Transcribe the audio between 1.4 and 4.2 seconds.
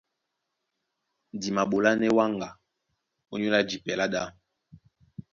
maɓolánɛ́ wáŋga ónyólá jipɛ lá